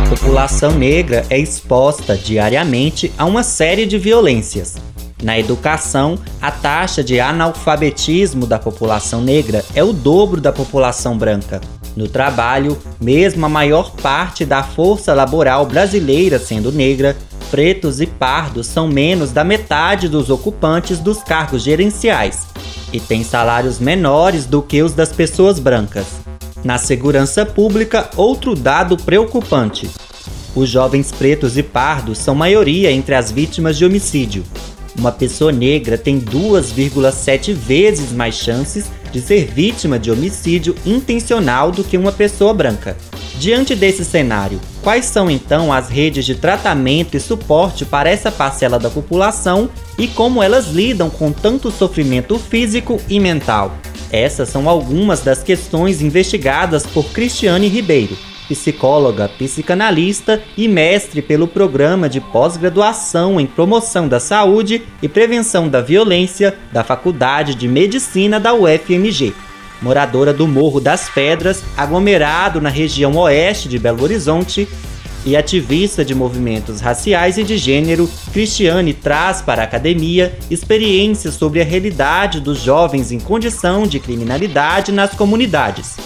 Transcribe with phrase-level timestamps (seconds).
[0.00, 4.76] População negra é exposta diariamente a uma série de violências.
[5.22, 11.60] Na educação, a taxa de analfabetismo da população negra é o dobro da população branca.
[11.94, 17.14] No trabalho, mesmo a maior parte da força laboral brasileira sendo negra,
[17.50, 22.46] pretos e pardos são menos da metade dos ocupantes dos cargos gerenciais
[22.92, 26.21] e têm salários menores do que os das pessoas brancas.
[26.64, 29.90] Na segurança pública, outro dado preocupante:
[30.54, 34.44] os jovens pretos e pardos são maioria entre as vítimas de homicídio.
[34.96, 41.82] Uma pessoa negra tem 2,7 vezes mais chances de ser vítima de homicídio intencional do
[41.82, 42.96] que uma pessoa branca.
[43.38, 48.78] Diante desse cenário, quais são então as redes de tratamento e suporte para essa parcela
[48.78, 53.72] da população e como elas lidam com tanto sofrimento físico e mental?
[54.12, 58.14] Essas são algumas das questões investigadas por Cristiane Ribeiro,
[58.46, 65.80] psicóloga, psicanalista e mestre pelo programa de pós-graduação em promoção da saúde e prevenção da
[65.80, 69.32] violência da Faculdade de Medicina da UFMG.
[69.80, 74.68] Moradora do Morro das Pedras, aglomerado na região oeste de Belo Horizonte,
[75.24, 81.60] e ativista de movimentos raciais e de gênero, Cristiane traz para a academia experiências sobre
[81.60, 85.96] a realidade dos jovens em condição de criminalidade nas comunidades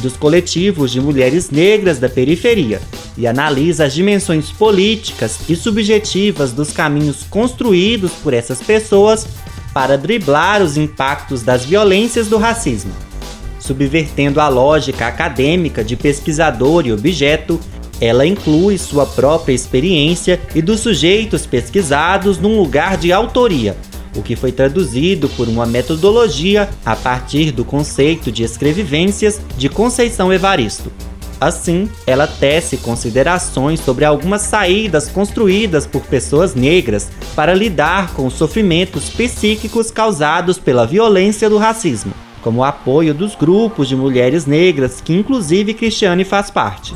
[0.00, 2.80] dos coletivos de mulheres negras da periferia
[3.16, 9.26] e analisa as dimensões políticas e subjetivas dos caminhos construídos por essas pessoas
[9.72, 12.92] para driblar os impactos das violências do racismo.
[13.58, 17.58] Subvertendo a lógica acadêmica de pesquisador e objeto,
[18.04, 23.74] ela inclui sua própria experiência e dos sujeitos pesquisados num lugar de autoria,
[24.14, 30.30] o que foi traduzido por uma metodologia a partir do conceito de escrevivências de Conceição
[30.30, 30.92] Evaristo.
[31.40, 38.34] Assim, ela tece considerações sobre algumas saídas construídas por pessoas negras para lidar com os
[38.34, 45.00] sofrimentos psíquicos causados pela violência do racismo, como o apoio dos grupos de mulheres negras,
[45.00, 46.94] que inclusive Cristiane faz parte.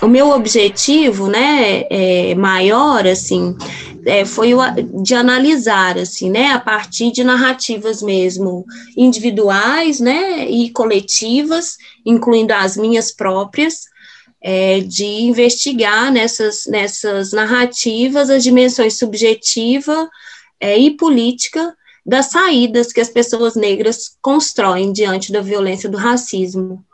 [0.00, 3.56] O meu objetivo, né, é, maior, assim,
[4.04, 4.60] é, foi o
[5.02, 8.64] de analisar, assim, né, a partir de narrativas mesmo
[8.96, 13.92] individuais, né, e coletivas, incluindo as minhas próprias,
[14.40, 20.10] é, de investigar nessas, nessas narrativas as dimensões subjetiva
[20.58, 26.84] é, e política das saídas que as pessoas negras constroem diante da violência do racismo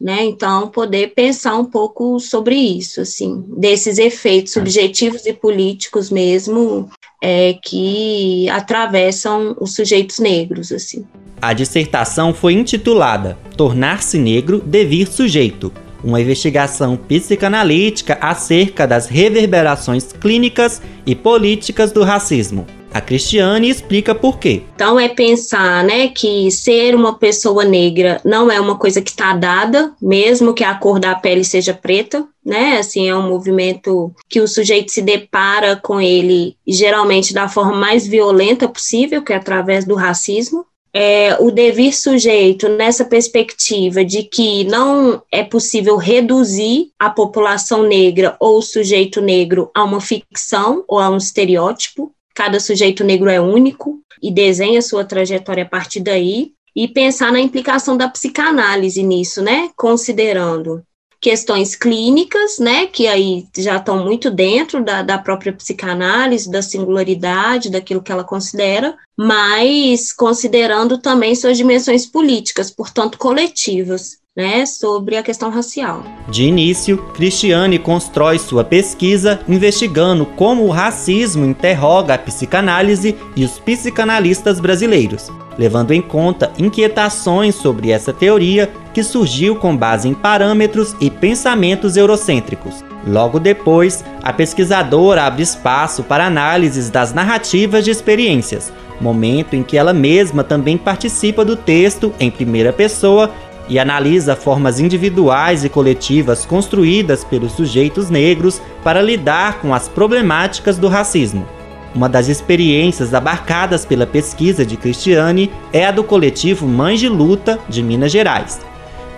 [0.00, 0.24] né?
[0.24, 6.88] Então, poder pensar um pouco sobre isso, assim, desses efeitos subjetivos e políticos mesmo
[7.22, 11.04] é, que atravessam os sujeitos negros, assim.
[11.40, 15.72] A dissertação foi intitulada Tornar-se Negro, Devir Sujeito,
[16.02, 22.66] uma investigação psicanalítica acerca das reverberações clínicas e políticas do racismo.
[22.92, 24.62] A Cristiane explica por quê.
[24.74, 29.34] Então é pensar, né, que ser uma pessoa negra não é uma coisa que está
[29.34, 32.78] dada, mesmo que a cor da pele seja preta, né?
[32.78, 38.06] Assim, é um movimento que o sujeito se depara com ele geralmente da forma mais
[38.06, 40.64] violenta possível, que é através do racismo.
[40.90, 48.34] É, o devir sujeito nessa perspectiva de que não é possível reduzir a população negra
[48.40, 53.40] ou o sujeito negro a uma ficção ou a um estereótipo, cada sujeito negro é
[53.40, 59.42] único e desenha sua trajetória a partir daí, e pensar na implicação da psicanálise nisso,
[59.42, 59.70] né?
[59.76, 60.80] Considerando
[61.20, 67.70] questões clínicas, né, que aí já estão muito dentro da, da própria psicanálise, da singularidade,
[67.70, 75.22] daquilo que ela considera, mas considerando também suas dimensões políticas, portanto coletivas né, sobre a
[75.22, 76.04] questão racial.
[76.28, 83.58] De início, Cristiane constrói sua pesquisa investigando como o racismo interroga a psicanálise e os
[83.58, 90.94] psicanalistas brasileiros, levando em conta inquietações sobre essa teoria que surgiu com base em parâmetros
[91.00, 92.84] e pensamentos eurocêntricos.
[93.04, 99.76] Logo depois, a pesquisadora abre espaço para análises das narrativas de experiências, momento em que
[99.76, 103.32] ela mesma também participa do texto em primeira pessoa
[103.68, 110.78] e analisa formas individuais e coletivas construídas pelos sujeitos negros para lidar com as problemáticas
[110.78, 111.46] do racismo.
[111.94, 117.58] Uma das experiências abarcadas pela pesquisa de Cristiane é a do coletivo Mães de Luta
[117.68, 118.60] de Minas Gerais,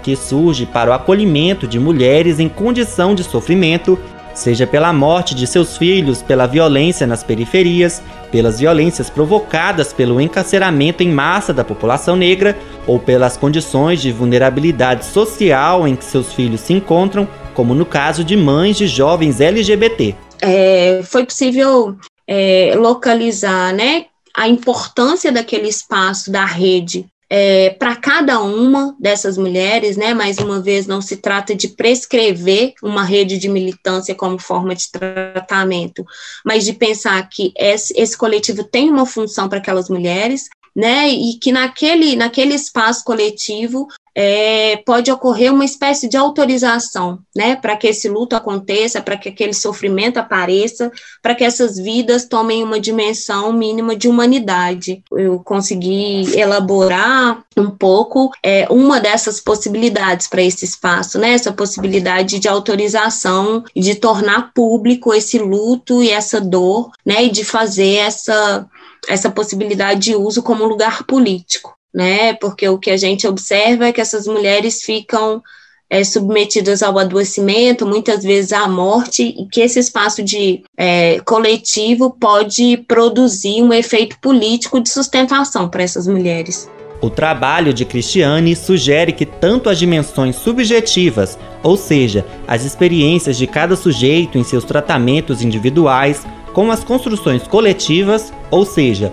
[0.03, 3.99] que surge para o acolhimento de mulheres em condição de sofrimento,
[4.41, 8.03] seja pela morte de seus filhos, pela violência nas periferias,
[8.33, 12.57] pelas violências provocadas pelo encarceramento em massa da população negra
[12.87, 18.25] ou pelas condições de vulnerabilidade social em que seus filhos se encontram, como no caso
[18.25, 20.15] de mães de jovens LGBT.
[20.41, 21.97] É, foi possível
[22.27, 29.97] é, localizar né, a importância daquele espaço da rede é, para cada uma dessas mulheres,
[29.97, 30.13] né?
[30.13, 34.91] Mais uma vez, não se trata de prescrever uma rede de militância como forma de
[34.91, 36.05] tratamento,
[36.45, 41.09] mas de pensar que esse, esse coletivo tem uma função para aquelas mulheres, né?
[41.09, 47.77] E que naquele, naquele espaço coletivo é, pode ocorrer uma espécie de autorização, né, para
[47.77, 50.91] que esse luto aconteça, para que aquele sofrimento apareça,
[51.23, 55.03] para que essas vidas tomem uma dimensão mínima de humanidade.
[55.13, 62.39] Eu consegui elaborar um pouco é, uma dessas possibilidades para esse espaço, né, essa possibilidade
[62.39, 68.67] de autorização, de tornar público esse luto e essa dor, né, e de fazer essa
[69.09, 72.35] essa possibilidade de uso como lugar político né?
[72.35, 75.43] Porque o que a gente observa é que essas mulheres ficam
[75.91, 82.11] é, submetidas ao adoecimento, muitas vezes à morte, e que esse espaço de é, coletivo
[82.11, 86.71] pode produzir um efeito político de sustentação para essas mulheres.
[87.03, 93.47] O trabalho de Cristiane sugere que tanto as dimensões subjetivas, ou seja, as experiências de
[93.47, 99.13] cada sujeito em seus tratamentos individuais, como as construções coletivas, ou seja,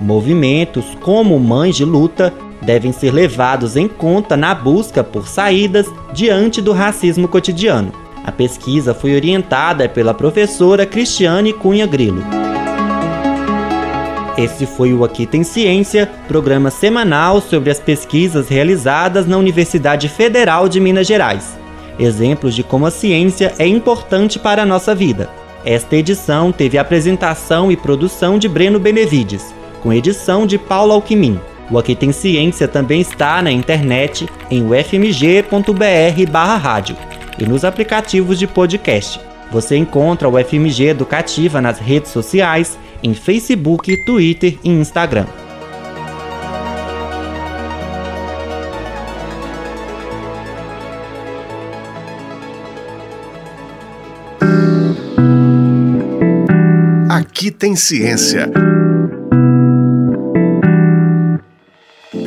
[0.00, 6.60] Movimentos como Mães de Luta devem ser levados em conta na busca por saídas diante
[6.60, 7.92] do racismo cotidiano.
[8.24, 12.22] A pesquisa foi orientada pela professora Cristiane Cunha Grilo.
[14.36, 20.68] Esse foi o Aqui Tem Ciência, programa semanal sobre as pesquisas realizadas na Universidade Federal
[20.68, 21.58] de Minas Gerais.
[21.98, 25.28] Exemplos de como a ciência é importante para a nossa vida.
[25.64, 31.40] Esta edição teve apresentação e produção de Breno Benevides com edição de Paulo Alquimim.
[31.70, 36.96] O Aqui Tem Ciência também está na internet em ufmg.br/rádio
[37.38, 39.20] e nos aplicativos de podcast.
[39.50, 45.26] Você encontra o FMG Educativa nas redes sociais, em Facebook, Twitter e Instagram.
[57.08, 58.50] Aqui tem ciência.